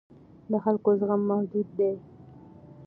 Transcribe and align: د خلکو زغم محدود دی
د 0.49 0.53
خلکو 0.63 0.89
زغم 0.99 1.21
محدود 1.29 1.67
دی 1.77 1.91